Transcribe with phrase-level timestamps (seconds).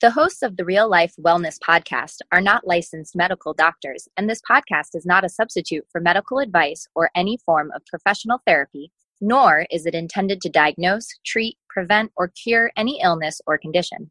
[0.00, 4.40] The hosts of the Real Life Wellness Podcast are not licensed medical doctors, and this
[4.50, 9.66] podcast is not a substitute for medical advice or any form of professional therapy, nor
[9.70, 14.10] is it intended to diagnose, treat, prevent, or cure any illness or condition.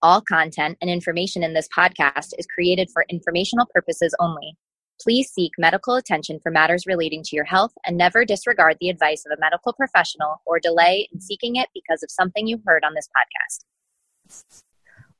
[0.00, 4.56] All content and information in this podcast is created for informational purposes only.
[5.02, 9.24] Please seek medical attention for matters relating to your health and never disregard the advice
[9.26, 12.94] of a medical professional or delay in seeking it because of something you heard on
[12.94, 14.62] this podcast.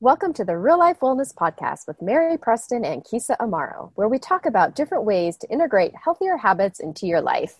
[0.06, 4.20] Welcome to the Real Life Wellness Podcast with Mary Preston and Keysa Amaro, where we
[4.20, 7.56] talk about different ways to integrate healthier habits into your life.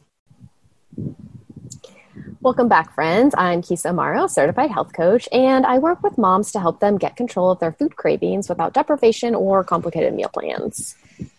[2.41, 3.35] Welcome back, friends.
[3.37, 7.17] I'm Keysa Amaro, certified health coach, and I work with moms to help them get
[7.17, 10.95] control of their food cravings without deprivation or complicated meal plans.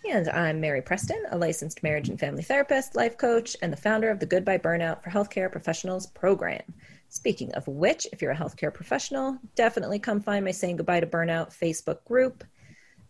[0.10, 4.10] And I'm Mary Preston, a licensed marriage and family therapist, life coach, and the founder
[4.10, 6.64] of the Goodbye Burnout for Healthcare Professionals program.
[7.10, 11.08] Speaking of which, if you're a healthcare professional, definitely come find my Saying Goodbye to
[11.08, 12.44] Burnout Facebook group.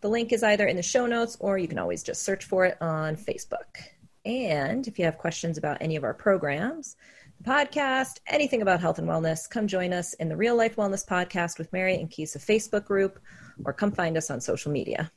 [0.01, 2.65] The link is either in the show notes or you can always just search for
[2.65, 3.77] it on Facebook.
[4.25, 6.95] And if you have questions about any of our programs,
[7.41, 11.07] the podcast, anything about health and wellness, come join us in the Real Life Wellness
[11.07, 13.19] Podcast with Mary and Keysa Facebook group
[13.65, 15.11] or come find us on social media.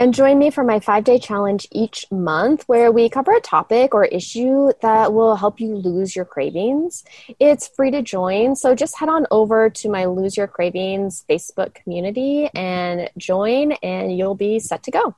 [0.00, 3.94] And join me for my five day challenge each month where we cover a topic
[3.94, 7.02] or issue that will help you lose your cravings.
[7.40, 8.54] It's free to join.
[8.54, 14.16] So just head on over to my Lose Your Cravings Facebook community and join, and
[14.16, 15.16] you'll be set to go.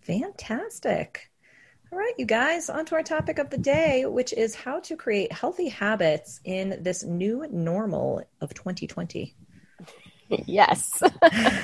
[0.00, 1.30] Fantastic.
[1.92, 4.96] All right, you guys, on to our topic of the day, which is how to
[4.96, 9.36] create healthy habits in this new normal of 2020.
[10.28, 11.02] Yes.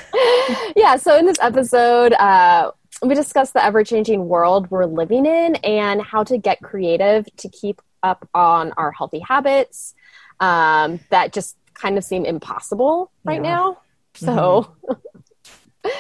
[0.77, 0.97] yeah.
[0.97, 6.01] So in this episode, uh, we discuss the ever changing world we're living in and
[6.03, 9.95] how to get creative to keep up on our healthy habits
[10.41, 13.51] um, that just kind of seem impossible right yeah.
[13.51, 13.79] now.
[14.15, 14.75] So.
[14.89, 15.89] Mm-hmm.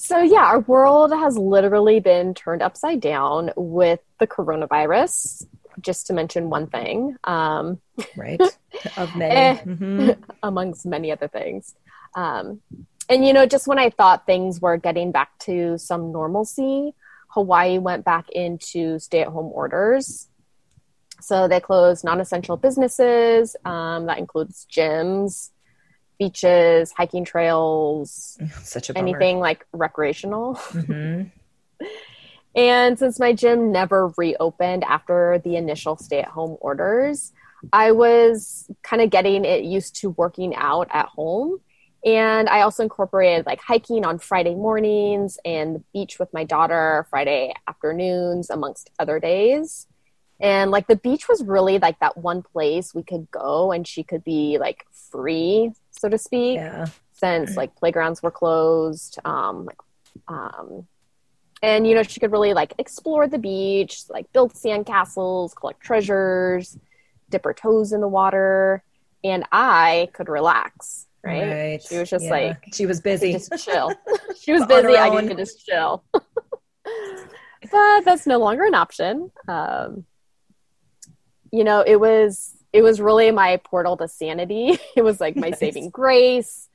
[0.00, 5.44] So, yeah, our world has literally been turned upside down with the coronavirus,
[5.80, 7.16] just to mention one thing.
[7.24, 7.80] Um,
[8.16, 8.40] right.
[8.96, 9.58] Of many.
[9.58, 10.22] mm-hmm.
[10.42, 11.74] amongst many other things.
[12.18, 12.60] Um,
[13.08, 16.94] and you know, just when I thought things were getting back to some normalcy,
[17.28, 20.28] Hawaii went back into stay-at-home orders.
[21.20, 23.54] So they closed non-essential businesses.
[23.64, 25.50] Um, that includes gyms,
[26.18, 30.56] beaches, hiking trails, such a anything like recreational.
[30.56, 31.86] Mm-hmm.
[32.56, 37.32] and since my gym never reopened after the initial stay-at-home orders,
[37.72, 41.60] I was kind of getting it used to working out at home.
[42.04, 47.06] And I also incorporated like hiking on Friday mornings and the beach with my daughter
[47.10, 49.86] Friday afternoons, amongst other days.
[50.40, 54.04] And like the beach was really like that one place we could go and she
[54.04, 56.56] could be like free, so to speak.
[56.56, 56.86] Yeah.
[57.14, 59.18] Since like playgrounds were closed.
[59.24, 59.78] Um, like,
[60.28, 60.86] um,
[61.60, 65.80] and you know, she could really like explore the beach, like build sand castles, collect
[65.80, 66.78] treasures,
[67.28, 68.84] dip her toes in the water.
[69.24, 71.42] And I could relax right?
[71.42, 71.82] right.
[71.82, 72.30] She was just yeah.
[72.30, 73.92] like she was busy, just chill.
[74.38, 74.96] she was busy.
[74.96, 76.04] I could just chill.
[77.72, 79.30] but that's no longer an option.
[79.46, 80.04] Um,
[81.50, 84.78] you know, it was it was really my portal to sanity.
[84.96, 85.58] It was like my nice.
[85.58, 86.68] saving grace,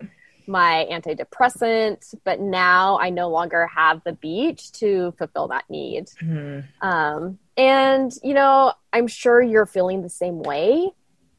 [0.48, 2.16] my antidepressant.
[2.24, 6.08] But now I no longer have the beach to fulfill that need.
[6.22, 6.88] Mm-hmm.
[6.88, 10.92] Um, and you know, I'm sure you're feeling the same way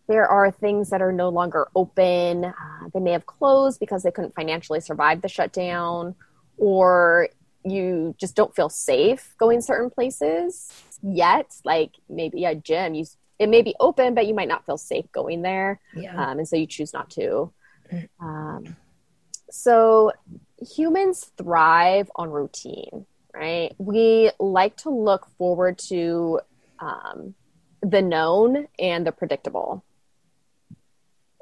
[0.06, 2.44] there are things that are no longer open.
[2.44, 2.52] Uh,
[2.92, 6.14] they may have closed because they couldn't financially survive the shutdown,
[6.56, 7.28] or
[7.64, 10.70] you just don't feel safe going certain places
[11.02, 11.54] yet.
[11.64, 13.06] Like maybe a gym, you
[13.38, 16.30] it may be open, but you might not feel safe going there, yeah.
[16.30, 17.52] um, and so you choose not to.
[18.20, 18.76] Um,
[19.50, 20.12] so
[20.58, 23.74] humans thrive on routine, right?
[23.78, 26.40] We like to look forward to
[26.78, 27.34] um,
[27.82, 29.84] the known and the predictable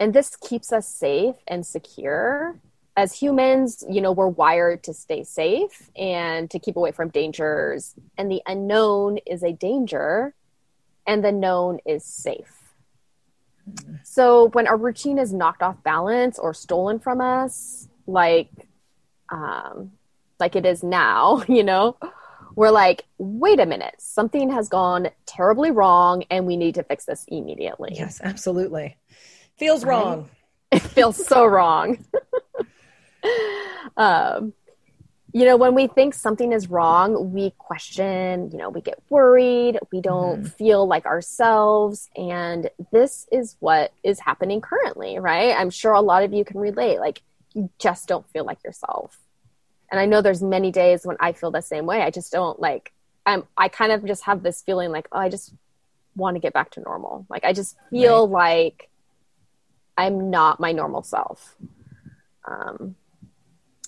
[0.03, 2.59] and this keeps us safe and secure.
[2.97, 7.95] As humans you know we're wired to stay safe and to keep away from dangers.
[8.19, 10.35] And the unknown is a danger
[11.07, 12.75] and the known is safe.
[14.03, 18.51] So when our routine is knocked off balance or stolen from us like
[19.29, 19.93] um
[20.41, 21.97] like it is now you know
[22.57, 27.05] we're like wait a minute something has gone terribly wrong and we need to fix
[27.05, 27.93] this immediately.
[27.95, 28.97] Yes absolutely
[29.63, 30.29] Feels wrong.
[30.73, 32.03] It feels so wrong.
[33.99, 34.55] um,
[35.35, 39.79] you know, when we think something is wrong, we question, you know, we get worried,
[39.93, 40.47] we don't mm-hmm.
[40.47, 42.09] feel like ourselves.
[42.17, 45.55] And this is what is happening currently, right?
[45.55, 47.01] I'm sure a lot of you can relate.
[47.01, 47.21] Like,
[47.53, 49.19] you just don't feel like yourself.
[49.91, 52.01] And I know there's many days when I feel the same way.
[52.01, 52.93] I just don't like
[53.27, 55.53] I'm I kind of just have this feeling like, oh, I just
[56.17, 57.27] want to get back to normal.
[57.29, 58.65] Like I just feel right.
[58.71, 58.89] like
[59.97, 61.57] I'm not my normal self.
[62.45, 62.97] Um,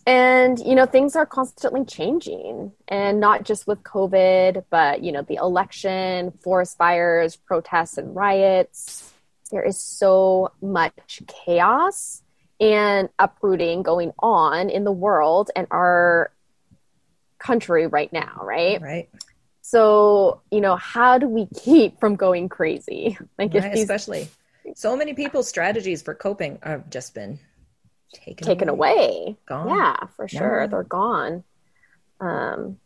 [0.06, 5.22] and you know things are constantly changing and not just with covid but you know
[5.22, 9.10] the election forest fires protests and riots.
[9.50, 12.22] There is so much chaos
[12.60, 16.32] and uprooting going on in the world and our
[17.38, 18.80] country right now right?
[18.80, 19.08] Right.
[19.62, 23.16] So you know how do we keep from going crazy?
[23.38, 24.28] Like right, these, especially
[24.74, 27.38] so many people's strategies for coping have just been
[28.12, 28.90] taken, taken away.
[28.90, 29.36] away.
[29.46, 29.68] Gone.
[29.68, 30.62] Yeah, for sure.
[30.62, 30.66] Yeah.
[30.66, 31.44] They're gone.
[32.20, 32.78] Um,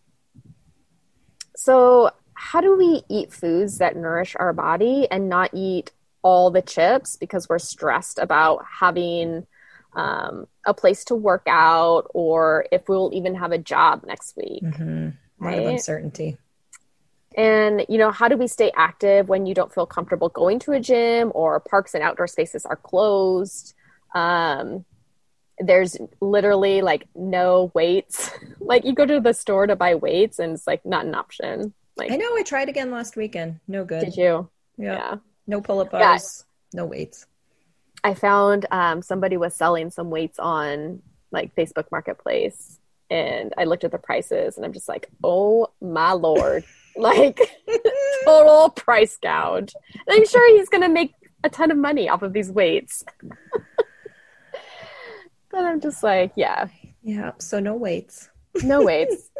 [1.56, 5.92] so, how do we eat foods that nourish our body and not eat
[6.22, 9.46] all the chips because we're stressed about having
[9.94, 14.62] um, a place to work out or if we'll even have a job next week?
[14.62, 15.08] Mm-hmm.
[15.40, 15.58] Right?
[15.58, 16.36] of uncertainty.
[17.36, 20.72] And, you know, how do we stay active when you don't feel comfortable going to
[20.72, 23.74] a gym or parks and outdoor spaces are closed?
[24.14, 24.84] Um,
[25.58, 28.30] there's literally like no weights.
[28.60, 31.74] like you go to the store to buy weights and it's like not an option.
[31.96, 33.60] Like I know I tried again last weekend.
[33.66, 34.04] No good.
[34.04, 34.48] Did you?
[34.76, 34.94] Yeah.
[34.94, 35.16] yeah.
[35.46, 36.44] No pull up bars.
[36.72, 36.80] Yeah.
[36.80, 37.26] No weights.
[38.04, 41.02] I found um, somebody was selling some weights on
[41.32, 42.77] like Facebook Marketplace,
[43.10, 46.64] and I looked at the prices, and I'm just like, oh my lord,
[46.96, 47.40] like
[48.24, 49.74] total price gouge.
[49.94, 51.12] And I'm sure he's gonna make
[51.44, 53.04] a ton of money off of these weights.
[55.50, 56.68] But I'm just like, yeah.
[57.02, 57.32] Yeah.
[57.38, 58.28] So no weights.
[58.62, 59.30] No weights.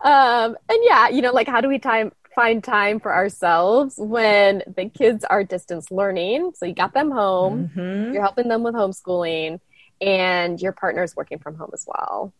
[0.00, 4.62] um, and yeah, you know, like how do we time find time for ourselves when
[4.76, 6.52] the kids are distance learning?
[6.54, 8.12] So you got them home, mm-hmm.
[8.12, 9.60] you're helping them with homeschooling,
[10.00, 12.32] and your partner's working from home as well.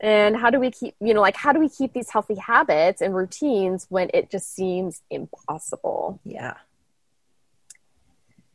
[0.00, 3.02] And how do we keep, you know, like how do we keep these healthy habits
[3.02, 6.20] and routines when it just seems impossible?
[6.24, 6.54] Yeah.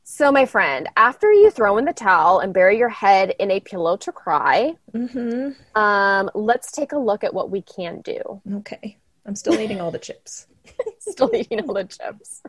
[0.07, 3.59] So, my friend, after you throw in the towel and bury your head in a
[3.59, 5.79] pillow to cry, mm-hmm.
[5.79, 8.39] um, let's take a look at what we can do.
[8.57, 8.97] Okay.
[9.25, 10.45] I'm still eating all the chips.
[10.99, 12.43] still eating all the chips.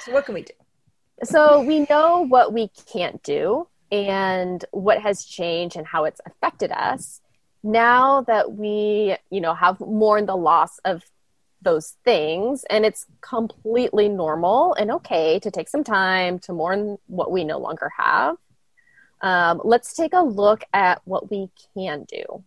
[0.00, 0.52] So, what can we do?
[1.22, 6.72] So, we know what we can't do and what has changed and how it's affected
[6.72, 7.20] us.
[7.62, 11.02] Now that we, you know, have mourned the loss of
[11.62, 17.32] those things and it's completely normal and okay to take some time to mourn what
[17.32, 18.36] we no longer have
[19.22, 22.44] um, let's take a look at what we can do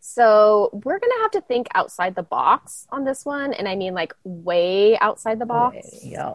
[0.00, 3.94] so we're to have to think outside the box on this one and i mean
[3.94, 6.34] like way outside the box yeah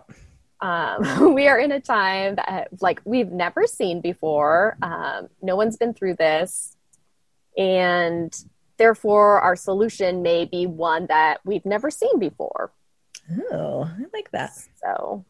[0.62, 5.78] um, we are in a time that like we've never seen before um, no one's
[5.78, 6.78] been through this
[7.58, 8.34] and
[8.82, 12.72] Therefore, our solution may be one that we've never seen before.
[13.52, 14.50] Oh, I like that.
[14.84, 15.24] So,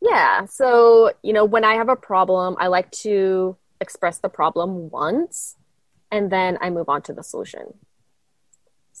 [0.00, 0.46] yeah.
[0.46, 5.56] So, you know, when I have a problem, I like to express the problem once
[6.10, 7.74] and then I move on to the solution.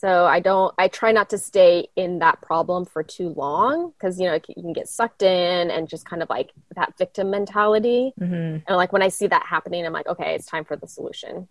[0.02, 4.18] So I don't, I try not to stay in that problem for too long because,
[4.18, 8.12] you know, you can get sucked in and just kind of like that victim mentality.
[8.20, 8.64] Mm-hmm.
[8.66, 11.46] And like when I see that happening, I'm like, okay, it's time for the solution.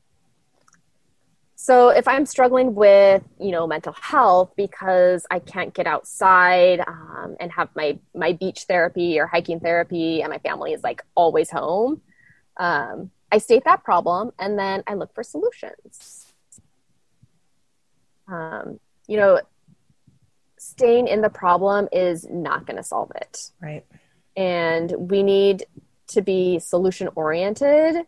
[1.56, 7.38] So if I'm struggling with, you know, mental health because I can't get outside um,
[7.40, 11.50] and have my my beach therapy or hiking therapy, and my family is like always
[11.50, 12.02] home,
[12.58, 16.31] um, I state that problem and then I look for solutions.
[18.32, 19.42] Um, you know,
[20.58, 23.52] staying in the problem is not going to solve it.
[23.62, 23.86] Right.
[24.38, 25.66] And we need
[26.10, 28.06] to be solution oriented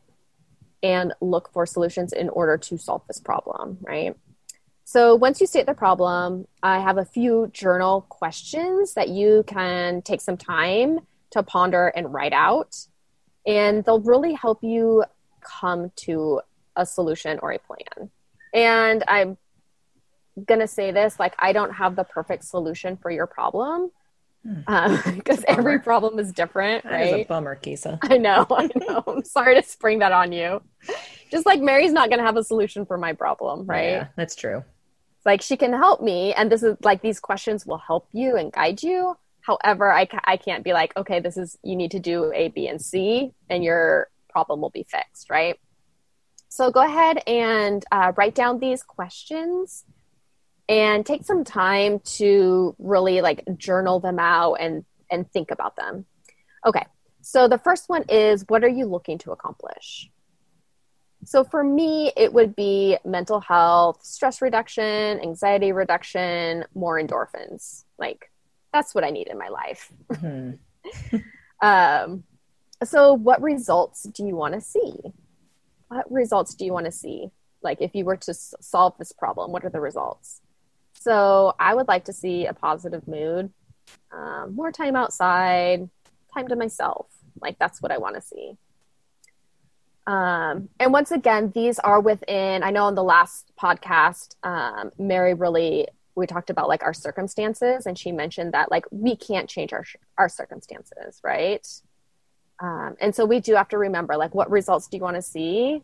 [0.82, 4.16] and look for solutions in order to solve this problem, right?
[4.84, 10.02] So once you state the problem, I have a few journal questions that you can
[10.02, 11.00] take some time
[11.32, 12.76] to ponder and write out.
[13.48, 15.04] And they'll really help you
[15.42, 16.42] come to
[16.76, 18.12] a solution or a plan.
[18.54, 19.38] And I'm
[20.48, 23.92] to say this like, I don't have the perfect solution for your problem
[24.44, 25.32] because hmm.
[25.48, 26.92] uh, every problem is different, right?
[26.92, 28.00] That is a bummer, Keysa.
[28.04, 29.04] I know, I know.
[29.08, 30.62] I'm sorry to spring that on you.
[31.32, 33.90] Just like Mary's not to have a solution for my problem, right?
[33.90, 34.58] Yeah, that's true.
[34.58, 38.36] It's like she can help me, and this is like these questions will help you
[38.36, 39.18] and guide you.
[39.42, 42.50] However, I, ca- I can't be like, okay, this is you need to do A,
[42.50, 45.60] B, and C, and your problem will be fixed, right?
[46.50, 49.86] So go ahead and uh, write down these questions
[50.70, 56.06] and take some time to really like journal them out and and think about them
[56.66, 56.86] okay
[57.22, 60.10] So the first one is what are you looking to accomplish?
[61.26, 67.86] So for me, it would be mental health, stress reduction, anxiety reduction, more endorphins.
[67.98, 68.30] Like
[68.74, 69.92] that's what I need in my life.
[70.12, 71.18] Mm-hmm.
[71.66, 72.24] um,
[72.84, 74.94] so what results do you want to see?
[75.88, 77.30] What results do you want to see?
[77.62, 80.42] Like if you were to s- solve this problem, what are the results?
[81.04, 83.52] So I would like to see a positive mood,
[84.14, 85.90] um, more time outside,
[86.34, 87.08] time to myself.
[87.42, 88.58] Like that's what I want to see.
[90.08, 95.34] Um, and once again, these are within, I know in the last podcast, um, Mary
[95.34, 99.74] really, we talked about like our circumstances and she mentioned that like we can't change
[99.74, 99.84] our,
[100.18, 101.68] our circumstances, right?
[102.62, 105.22] Um, and so we do have to remember like what results do you want to
[105.22, 105.84] see?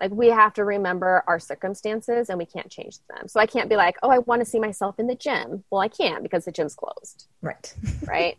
[0.00, 3.28] Like we have to remember our circumstances and we can't change them.
[3.28, 5.62] So I can't be like, oh, I want to see myself in the gym.
[5.70, 7.26] Well, I can't because the gym's closed.
[7.42, 7.74] Right.
[8.06, 8.38] right.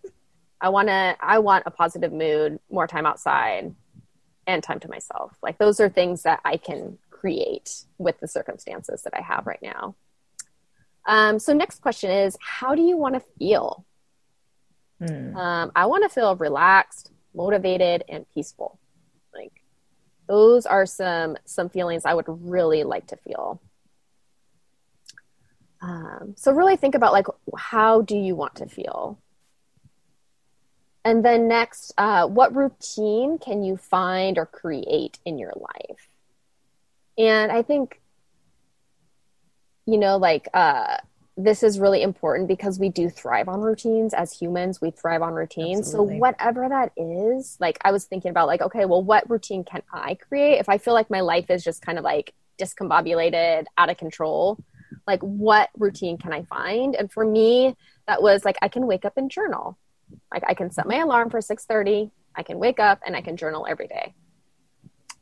[0.60, 3.76] I want to, I want a positive mood, more time outside
[4.48, 5.38] and time to myself.
[5.44, 9.62] Like those are things that I can create with the circumstances that I have right
[9.62, 9.96] now.
[11.06, 13.86] Um, so next question is, how do you want to feel?
[15.00, 15.36] Hmm.
[15.36, 18.80] Um, I want to feel relaxed, motivated, and peaceful.
[20.32, 23.62] Those are some some feelings I would really like to feel.
[25.82, 29.18] Um, so really think about like how do you want to feel
[31.04, 36.08] and then next, uh, what routine can you find or create in your life?
[37.18, 38.00] And I think,
[39.86, 40.98] you know, like uh,
[41.38, 44.82] this is really important because we do thrive on routines as humans.
[44.82, 45.80] We thrive on routines.
[45.80, 46.16] Absolutely.
[46.16, 49.82] So whatever that is, like I was thinking about, like, okay, well, what routine can
[49.94, 53.90] I create if I feel like my life is just kind of like discombobulated, out
[53.90, 54.58] of control?
[55.08, 56.96] Like, what routine can I find?
[56.96, 57.76] And for me,
[58.08, 59.78] that was like I can wake up and journal
[60.32, 62.12] like I can set my alarm for 6:30.
[62.36, 64.14] I can wake up and I can journal every day.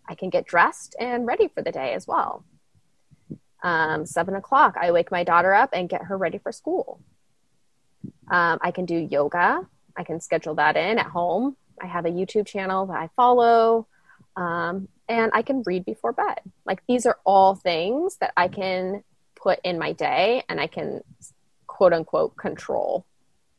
[0.07, 2.45] I can get dressed and ready for the day as well.
[3.61, 7.01] Um, seven o'clock, I wake my daughter up and get her ready for school.
[8.29, 9.67] Um, I can do yoga.
[9.97, 11.57] I can schedule that in at home.
[11.81, 13.87] I have a YouTube channel that I follow.
[14.35, 16.39] Um, and I can read before bed.
[16.65, 19.03] Like these are all things that I can
[19.35, 21.01] put in my day and I can
[21.67, 23.05] quote unquote control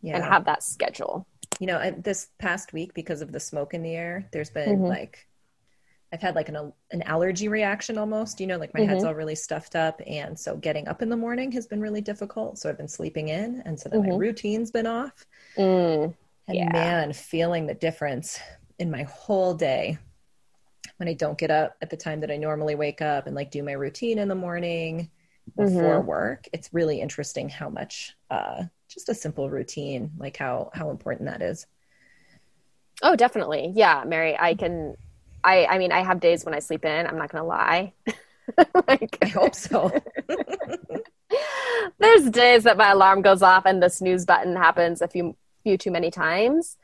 [0.02, 0.14] yeah.
[0.14, 1.26] and have that schedule.
[1.58, 4.84] You know, this past week because of the smoke in the air, there's been mm-hmm.
[4.84, 5.26] like
[6.12, 8.40] I've had like an an allergy reaction almost.
[8.40, 8.90] You know, like my mm-hmm.
[8.90, 12.00] head's all really stuffed up, and so getting up in the morning has been really
[12.00, 12.58] difficult.
[12.58, 14.10] So I've been sleeping in, and so then mm-hmm.
[14.10, 15.26] my routine's been off.
[15.56, 16.14] Mm,
[16.48, 16.72] and yeah.
[16.72, 18.40] man, feeling the difference
[18.78, 19.98] in my whole day
[20.96, 23.50] when I don't get up at the time that I normally wake up and like
[23.50, 25.10] do my routine in the morning
[25.56, 26.06] before mm-hmm.
[26.06, 26.48] work.
[26.52, 31.40] It's really interesting how much uh, just a simple routine, like how how important that
[31.40, 31.66] is.
[33.02, 33.72] Oh, definitely.
[33.74, 34.96] Yeah, Mary, I can
[35.42, 37.92] I I mean, I have days when I sleep in, I'm not going to lie.
[38.88, 39.90] like, I hope so.
[41.98, 45.76] there's days that my alarm goes off and the snooze button happens a few few
[45.76, 46.76] too many times.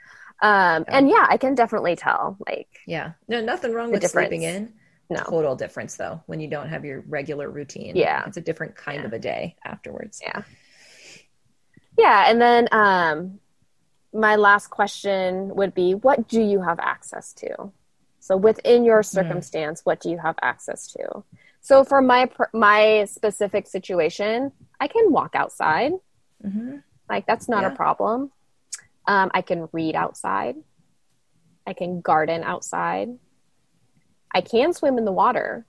[0.42, 0.98] Um, yeah.
[0.98, 3.12] and yeah, I can definitely tell like Yeah.
[3.28, 4.28] No, nothing wrong with difference.
[4.28, 4.72] sleeping in.
[5.08, 5.22] No.
[5.22, 7.96] Total difference though when you don't have your regular routine.
[7.96, 8.24] Yeah.
[8.26, 9.06] It's a different kind yeah.
[9.06, 10.20] of a day afterwards.
[10.22, 10.42] Yeah.
[11.98, 13.40] Yeah, and then um,
[14.12, 17.72] my last question would be, what do you have access to?
[18.26, 19.16] So within your mm-hmm.
[19.16, 19.86] circumstance, mm.
[19.86, 21.22] what do you have access to?
[21.60, 25.92] So for my my specific situation, I can walk outside.
[26.44, 26.78] Mm-hmm.
[27.08, 27.72] Like that's not yeah.
[27.72, 28.32] a problem.
[29.06, 30.56] Um, I can read outside.
[31.68, 33.10] I can garden outside.
[34.34, 35.64] I can swim in the water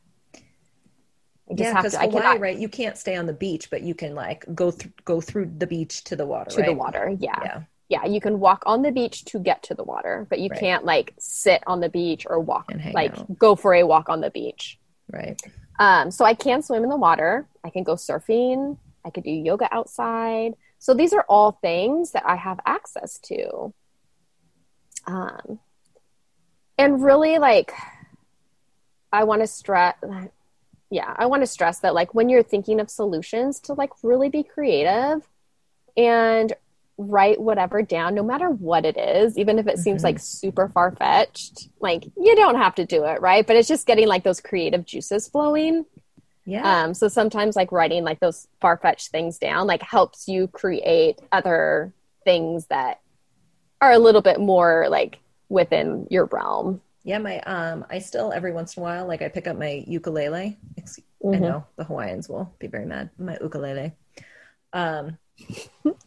[1.56, 2.58] yeah, because Hawaii, cannot, right?
[2.58, 5.68] You can't stay on the beach, but you can like go through go through the
[5.68, 6.50] beach to the water.
[6.50, 6.66] To right?
[6.66, 7.40] the water, yeah.
[7.44, 7.62] yeah.
[7.90, 10.60] Yeah, you can walk on the beach to get to the water, but you right.
[10.60, 13.38] can't like sit on the beach or walk like out.
[13.38, 14.78] go for a walk on the beach.
[15.10, 15.42] Right.
[15.80, 17.48] Um, so I can swim in the water.
[17.64, 18.78] I can go surfing.
[19.06, 20.56] I could do yoga outside.
[20.80, 23.74] So these are all things that I have access to.
[25.06, 25.60] Um,
[26.78, 27.72] and really, like,
[29.14, 29.96] I want to stress
[30.90, 34.30] yeah, I want to stress that like when you're thinking of solutions to like really
[34.30, 35.28] be creative
[35.98, 36.54] and
[36.98, 39.82] write whatever down no matter what it is even if it mm-hmm.
[39.82, 43.68] seems like super far fetched like you don't have to do it right but it's
[43.68, 45.86] just getting like those creative juices flowing
[46.46, 50.48] yeah um so sometimes like writing like those far fetched things down like helps you
[50.48, 53.00] create other things that
[53.80, 58.52] are a little bit more like within your realm yeah, my um, I still every
[58.52, 60.58] once in a while like I pick up my ukulele.
[60.78, 61.34] Mm-hmm.
[61.34, 63.12] I know the Hawaiians will be very mad.
[63.18, 63.94] My ukulele.
[64.74, 65.18] Um,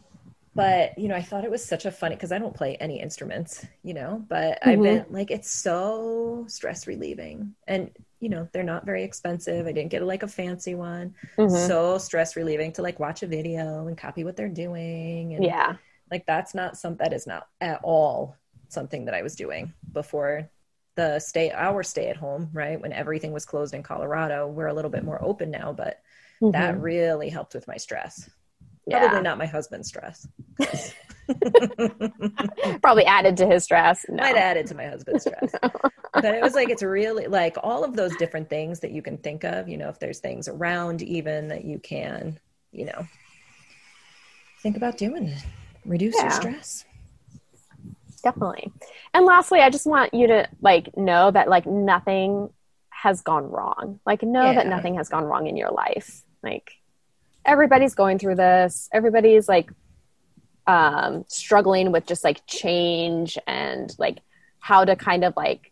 [0.53, 2.99] but you know i thought it was such a funny because i don't play any
[2.99, 4.69] instruments you know but mm-hmm.
[4.69, 7.53] i've been like it's so stress relieving.
[7.67, 9.65] And you know they're not very expensive.
[9.65, 11.15] I didn't get like a fancy one.
[11.37, 11.67] Mm-hmm.
[11.67, 15.33] so stress relieving to like watch a video and copy what they're doing.
[15.33, 15.75] And yeah.
[16.11, 18.35] like that's not some that is not at all
[18.69, 20.49] something that i was doing before
[20.95, 24.47] the stay our stay at home right when everything was closed in colorado.
[24.47, 26.01] We're a little bit more open now but
[26.41, 26.51] mm-hmm.
[26.51, 28.29] that really helped with my stress
[28.87, 28.99] yeah.
[28.99, 30.27] Probably not my husband's stress.
[32.81, 34.05] Probably added to his stress.
[34.09, 34.23] No.
[34.23, 35.53] Might added to my husband's stress.
[36.13, 39.17] but it was like it's really like all of those different things that you can
[39.17, 39.69] think of.
[39.69, 42.39] You know, if there's things around even that you can,
[42.71, 43.07] you know,
[44.61, 45.43] think about doing, it.
[45.85, 46.23] reduce yeah.
[46.23, 46.85] your stress.
[48.23, 48.71] Definitely.
[49.13, 52.49] And lastly, I just want you to like know that like nothing
[52.89, 53.99] has gone wrong.
[54.05, 54.53] Like know yeah.
[54.55, 56.23] that nothing has gone wrong in your life.
[56.43, 56.71] Like
[57.45, 58.89] everybody's going through this.
[58.93, 59.71] Everybody's like
[60.67, 64.19] um, struggling with just like change and like
[64.59, 65.71] how to kind of like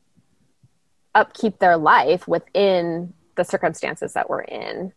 [1.16, 4.94] upkeep their life within the circumstances that we're in.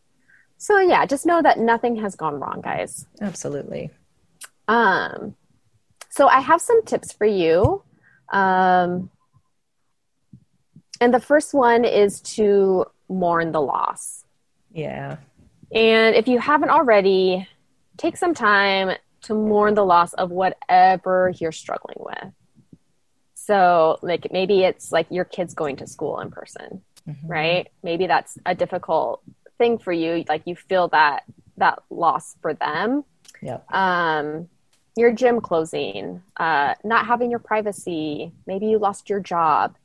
[0.59, 3.07] So yeah, just know that nothing has gone wrong, guys.
[3.21, 3.91] Absolutely.
[4.69, 5.35] Um,
[6.11, 7.83] so I have some tips for you.
[8.33, 9.11] Um,
[11.01, 14.25] and the first one is to mourn the loss.
[14.73, 15.17] Yeah.
[15.75, 17.49] And if you haven't already,
[17.97, 22.33] take some time to mourn the loss of whatever you're struggling with.
[23.35, 27.27] So, like, maybe it's like your kids going to school in person, mm-hmm.
[27.27, 27.69] right?
[27.83, 29.23] Maybe that's a difficult
[29.59, 30.25] thing for you.
[30.29, 31.25] Like, you feel that
[31.57, 33.05] that loss for them.
[33.41, 33.59] Yeah.
[33.73, 34.49] Um,
[34.97, 38.33] your gym closing, uh, not having your privacy.
[38.47, 39.77] Maybe you lost your job.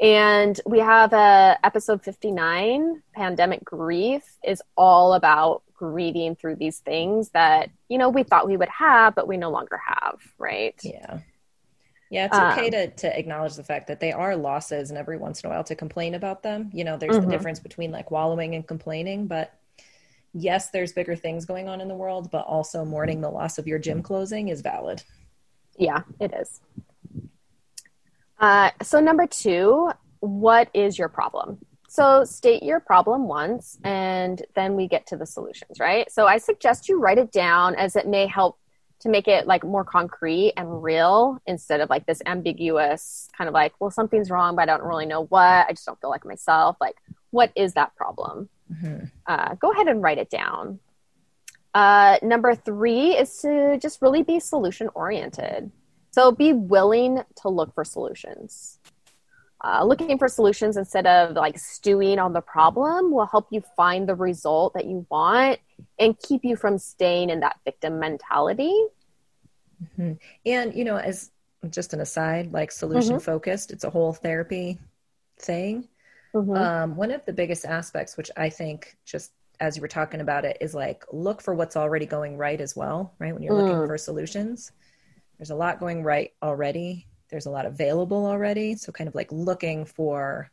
[0.00, 7.30] And we have a episode 59, pandemic grief is all about grieving through these things
[7.30, 10.78] that, you know, we thought we would have, but we no longer have, right?
[10.82, 11.20] Yeah.
[12.10, 15.16] Yeah, it's okay um, to, to acknowledge the fact that they are losses and every
[15.16, 16.70] once in a while to complain about them.
[16.74, 17.24] You know, there's mm-hmm.
[17.24, 19.58] the difference between like wallowing and complaining, but
[20.34, 23.66] yes, there's bigger things going on in the world, but also mourning the loss of
[23.66, 25.02] your gym closing is valid.
[25.78, 26.60] Yeah, it is.
[28.42, 31.58] Uh, so, number two, what is your problem?
[31.88, 36.10] So, state your problem once, and then we get to the solutions, right?
[36.10, 38.58] So, I suggest you write it down as it may help
[39.00, 43.54] to make it like more concrete and real instead of like this ambiguous kind of
[43.54, 45.66] like, well, something's wrong, but I don't really know what.
[45.66, 46.76] I just don't feel like myself.
[46.80, 46.96] Like,
[47.30, 48.48] what is that problem?
[48.72, 49.04] Mm-hmm.
[49.26, 50.78] Uh, go ahead and write it down.
[51.74, 55.72] Uh, number three is to just really be solution oriented.
[56.12, 58.78] So be willing to look for solutions.
[59.64, 64.08] Uh, looking for solutions instead of like stewing on the problem will help you find
[64.08, 65.58] the result that you want
[65.98, 68.74] and keep you from staying in that victim mentality.
[69.82, 70.12] Mm-hmm.
[70.44, 71.30] And, you know, as
[71.70, 73.24] just an aside, like solution mm-hmm.
[73.24, 74.78] focused, it's a whole therapy
[75.38, 75.88] thing.
[76.34, 76.56] Mm-hmm.
[76.56, 80.44] Um, one of the biggest aspects, which I think just as you were talking about
[80.44, 83.32] it, is like look for what's already going right as well, right?
[83.32, 83.62] When you're mm.
[83.62, 84.72] looking for solutions
[85.42, 87.08] there's a lot going right already.
[87.28, 88.76] There's a lot available already.
[88.76, 90.52] So kind of like looking for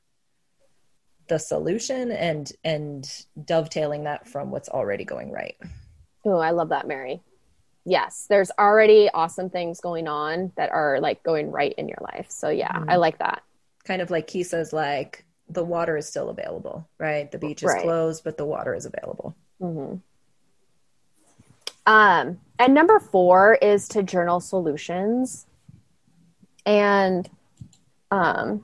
[1.27, 3.07] the solution and and
[3.45, 5.55] dovetailing that from what's already going right.
[6.25, 7.21] Oh i love that mary.
[7.85, 12.25] Yes there's already awesome things going on that are like going right in your life.
[12.31, 12.89] So yeah mm-hmm.
[12.89, 13.43] i like that.
[13.83, 17.29] Kind of like Keysa's like the water is still available right?
[17.29, 17.83] The beach is right.
[17.83, 19.35] closed but the water is available.
[19.61, 19.97] Mm-hmm.
[21.89, 25.47] Um, and number four is to journal solutions
[26.63, 27.27] and
[28.11, 28.63] um,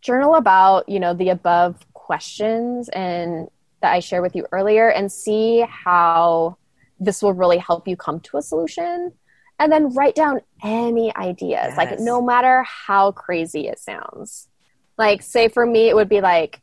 [0.00, 3.48] journal about, you know, the above questions and
[3.82, 6.56] that I shared with you earlier and see how
[7.00, 9.12] this will really help you come to a solution.
[9.58, 11.76] And then write down any ideas, yes.
[11.76, 14.48] like no matter how crazy it sounds.
[14.96, 16.60] Like, say for me, it would be like,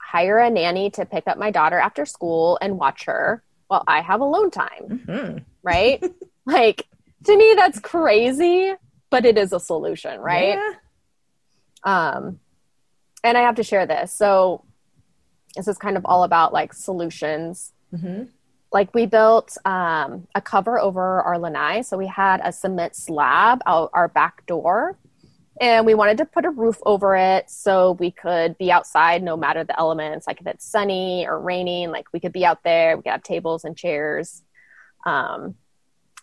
[0.00, 4.00] hire a nanny to pick up my daughter after school and watch her well, I
[4.00, 5.38] have alone time, mm-hmm.
[5.62, 6.02] right?
[6.46, 6.86] like
[7.24, 8.74] to me, that's crazy,
[9.10, 10.58] but it is a solution, right?
[10.58, 10.72] Yeah.
[11.84, 12.40] Um,
[13.22, 14.12] and I have to share this.
[14.12, 14.64] So
[15.56, 17.72] this is kind of all about like solutions.
[17.92, 18.24] Mm-hmm.
[18.72, 23.60] Like we built um, a cover over our lanai, so we had a cement slab
[23.66, 24.98] out our back door
[25.60, 29.36] and we wanted to put a roof over it so we could be outside no
[29.36, 32.96] matter the elements like if it's sunny or raining like we could be out there
[32.96, 34.42] we could have tables and chairs
[35.06, 35.54] um,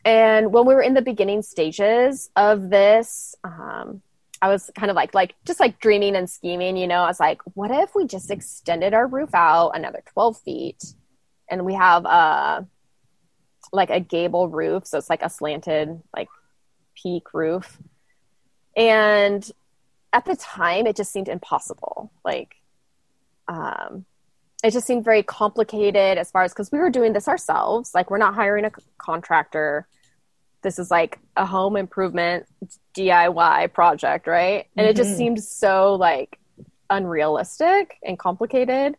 [0.04, 4.02] and when we were in the beginning stages of this um,
[4.41, 7.20] i was kind of like like just like dreaming and scheming you know i was
[7.20, 10.84] like what if we just extended our roof out another 12 feet
[11.50, 12.65] and we have a
[13.72, 16.30] like a gable roof, so it's like a slanted like
[16.96, 17.78] peak roof.
[18.76, 19.50] And
[20.14, 22.12] at the time, it just seemed impossible.
[22.24, 22.56] Like,
[23.48, 24.06] um,
[24.64, 27.94] it just seemed very complicated as far as because we were doing this ourselves.
[27.94, 29.88] Like, we're not hiring a contractor.
[30.62, 32.46] This is like a home improvement
[32.96, 34.68] DIY project, right?
[34.76, 34.92] And mm-hmm.
[34.92, 35.18] it just mm-hmm.
[35.18, 36.38] seemed so like
[36.90, 38.96] unrealistic and complicated.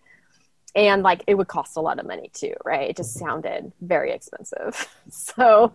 [0.74, 2.90] And like it would cost a lot of money too, right?
[2.90, 4.88] It just sounded very expensive.
[5.10, 5.72] so,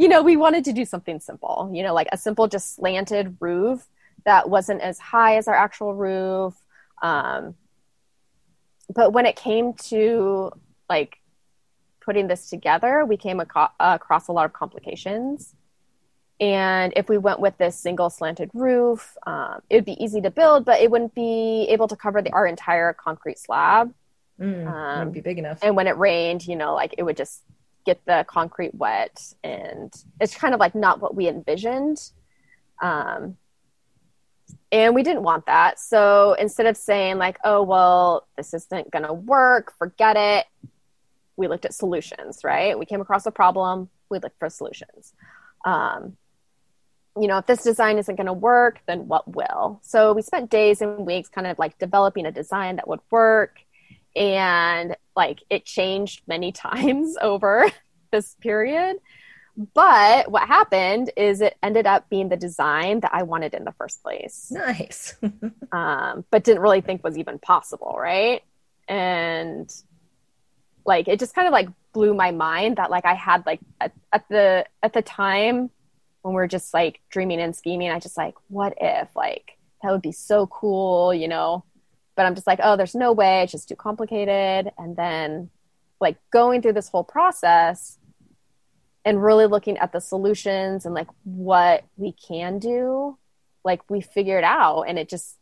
[0.00, 3.36] you know, we wanted to do something simple, you know, like a simple, just slanted
[3.38, 3.86] roof
[4.24, 6.54] that wasn't as high as our actual roof.
[7.02, 7.54] Um,
[8.88, 10.52] but when it came to
[10.88, 11.18] like
[12.00, 15.54] putting this together, we came aco- across a lot of complications.
[16.40, 20.30] And if we went with this single slanted roof, um, it would be easy to
[20.30, 23.92] build, but it wouldn't be able to cover the, our entire concrete slab.
[24.40, 25.58] Mm, um, wouldn't be big enough.
[25.60, 27.42] And when it rained, you know, like it would just
[27.84, 32.10] get the concrete wet, and it's kind of like not what we envisioned.
[32.82, 33.36] Um,
[34.72, 35.78] and we didn't want that.
[35.78, 40.46] So instead of saying like, "Oh, well, this isn't going to work, forget it,"
[41.36, 42.40] we looked at solutions.
[42.44, 42.78] Right?
[42.78, 43.90] We came across a problem.
[44.10, 45.12] We looked for solutions.
[45.64, 46.16] Um,
[47.18, 49.80] you know, if this design isn't going to work, then what will?
[49.82, 53.60] So we spent days and weeks kind of like developing a design that would work.
[54.16, 57.70] And like it changed many times over
[58.12, 58.96] this period.
[59.74, 63.72] But what happened is it ended up being the design that I wanted in the
[63.72, 64.48] first place.
[64.50, 65.14] Nice.
[65.72, 68.42] um, but didn't really think was even possible, right?
[68.88, 69.70] And
[70.86, 73.92] like it just kind of like blew my mind that like I had like at,
[74.12, 75.70] at the at the time
[76.22, 80.02] when we're just like dreaming and scheming, I just like, what if like that would
[80.02, 81.64] be so cool, you know?
[82.20, 84.70] But I'm just like, oh, there's no way, it's just too complicated.
[84.76, 85.48] And then
[86.02, 87.96] like going through this whole process
[89.06, 93.16] and really looking at the solutions and like what we can do,
[93.64, 95.38] like we figured out and it just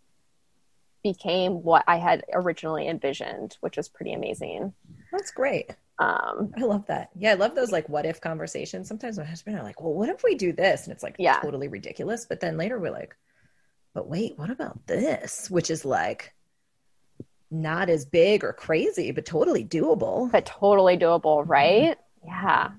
[1.03, 4.73] became what I had originally envisioned, which was pretty amazing.
[5.11, 5.75] That's great.
[5.99, 7.11] Um, I love that.
[7.19, 8.87] Yeah, I love those like what if conversations.
[8.87, 10.85] Sometimes my husband and I are like, well, what if we do this?
[10.85, 11.41] And it's like yeah.
[11.41, 12.25] totally ridiculous.
[12.25, 13.17] But then later we're like,
[13.95, 15.51] but wait, what about this?
[15.51, 16.35] Which is like
[17.51, 20.31] not as big or crazy, but totally doable.
[20.31, 21.51] But totally doable, mm-hmm.
[21.51, 21.97] right?
[22.25, 22.29] Mm-hmm.
[22.29, 22.71] Yeah.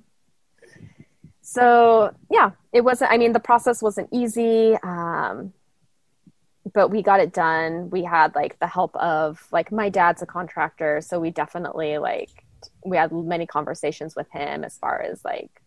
[1.42, 3.12] So yeah, it wasn't.
[3.12, 4.76] I mean, the process wasn't easy.
[4.84, 5.54] Um,
[6.74, 7.90] but we got it done.
[7.90, 12.30] We had like the help of like my dad's a contractor, so we definitely like
[12.86, 15.62] we had many conversations with him as far as like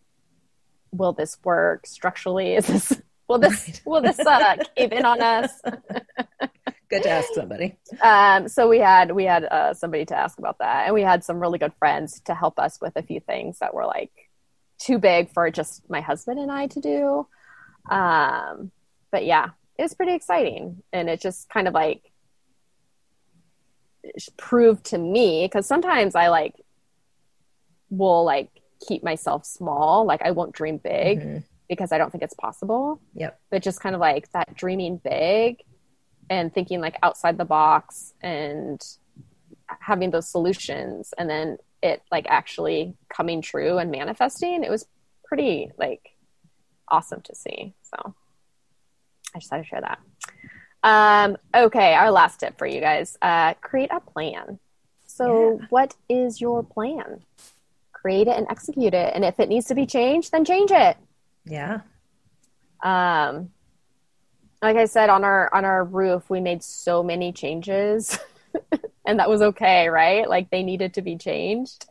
[0.91, 5.59] will this work structurally is this will this will this uh, cave in on us
[6.93, 10.57] good to ask somebody um, so we had we had uh, somebody to ask about
[10.59, 13.59] that and we had some really good friends to help us with a few things
[13.59, 14.11] that were like
[14.79, 17.27] too big for just my husband and i to do
[17.89, 18.71] um,
[19.11, 22.01] but yeah it was pretty exciting and it just kind of like
[24.37, 26.55] proved to me because sometimes i like
[27.89, 28.49] will like
[28.87, 30.05] keep myself small.
[30.05, 31.37] Like I won't dream big mm-hmm.
[31.69, 33.01] because I don't think it's possible.
[33.15, 33.39] Yep.
[33.49, 35.61] But just kind of like that dreaming big
[36.39, 38.83] and thinking like outside the box and
[39.67, 44.85] having those solutions and then it like actually coming true and manifesting, it was
[45.25, 46.09] pretty like
[46.87, 47.73] awesome to see.
[47.83, 48.15] So
[49.35, 49.99] I just had to share that.
[50.83, 54.59] Um, okay, our last tip for you guys uh, create a plan.
[55.05, 55.67] So, yeah.
[55.69, 57.21] what is your plan?
[58.03, 59.13] create it and execute it.
[59.15, 60.97] And if it needs to be changed, then change it.
[61.45, 61.81] Yeah.
[62.83, 63.51] Um,
[64.63, 68.17] like I said on our on our roof, we made so many changes,
[69.05, 70.27] and that was okay, right?
[70.27, 71.85] Like they needed to be changed,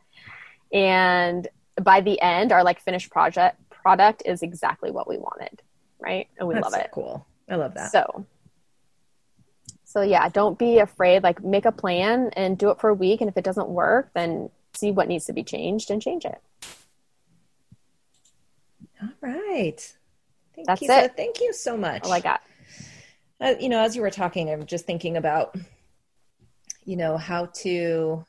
[0.72, 1.46] and
[1.82, 5.60] by the end, our like finished project product is exactly what we wanted,
[6.00, 6.28] right?
[6.38, 6.90] And we That's love it.
[6.92, 7.26] Cool.
[7.48, 7.92] I love that.
[7.92, 8.26] So,
[9.84, 11.22] so yeah, don't be afraid.
[11.22, 14.10] Like make a plan and do it for a week, and if it doesn't work,
[14.14, 16.40] then see what needs to be changed and change it.
[19.02, 19.94] All right.
[20.54, 20.90] Thank That's you.
[20.90, 21.10] it.
[21.10, 22.04] So, thank you so much.
[22.04, 22.40] All I got.
[23.42, 25.56] Uh, you know, as you were talking, I'm just thinking about,
[26.84, 28.24] you know, how to.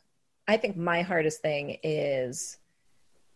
[0.47, 2.57] I think my hardest thing is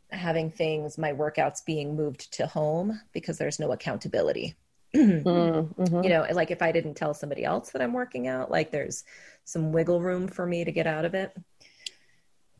[0.09, 4.55] having things, my workouts being moved to home because there's no accountability.
[4.95, 6.03] mm-hmm.
[6.03, 9.03] You know, like if I didn't tell somebody else that I'm working out, like there's
[9.45, 11.33] some wiggle room for me to get out of it.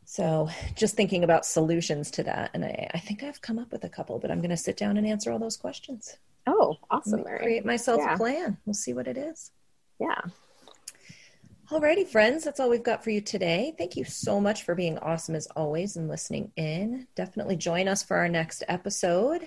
[0.05, 2.51] So just thinking about solutions to that.
[2.53, 4.77] And I, I think I've come up with a couple, but I'm going to sit
[4.77, 6.17] down and answer all those questions.
[6.47, 7.23] Oh, awesome.
[7.23, 7.39] Mary.
[7.39, 8.13] Create myself yeah.
[8.13, 8.57] a plan.
[8.65, 9.51] We'll see what it is.
[9.99, 10.21] Yeah.
[11.69, 13.73] Alrighty, friends, that's all we've got for you today.
[13.77, 17.07] Thank you so much for being awesome as always and listening in.
[17.15, 19.45] Definitely join us for our next episode.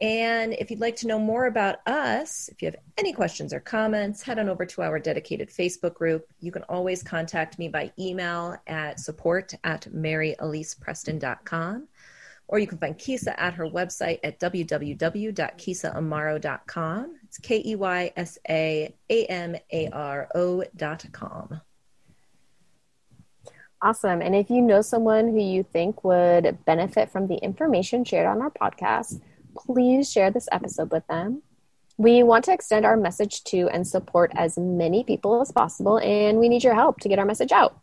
[0.00, 3.60] And if you'd like to know more about us, if you have any questions or
[3.60, 6.26] comments, head on over to our dedicated Facebook group.
[6.40, 11.86] You can always contact me by email at support at maryalycepreston.com
[12.48, 17.16] or you can find Keysa at her website at www.keysaamaro.com.
[17.24, 21.60] It's K E Y S A A M A R O.com.
[23.82, 24.22] Awesome.
[24.22, 28.40] And if you know someone who you think would benefit from the information shared on
[28.40, 29.20] our podcast,
[29.54, 31.42] please share this episode with them.
[31.96, 36.38] We want to extend our message to and support as many people as possible, and
[36.38, 37.78] we need your help to get our message out.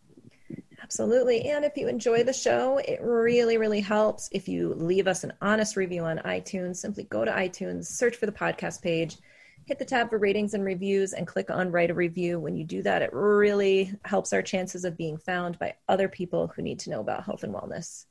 [0.84, 1.50] Absolutely.
[1.50, 5.34] And if you enjoy the show, it really, really helps if you leave us an
[5.42, 6.78] honest review on iTunes.
[6.78, 9.18] Simply go to iTunes, search for the podcast page,
[9.66, 12.40] hit the tab for ratings and reviews, and click on write a review.
[12.40, 16.48] When you do that, it really helps our chances of being found by other people
[16.48, 18.06] who need to know about health and wellness.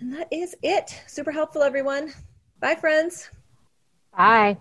[0.00, 1.02] And that is it.
[1.08, 2.12] Super helpful, everyone.
[2.60, 3.30] Bye, friends.
[4.16, 4.58] Bye.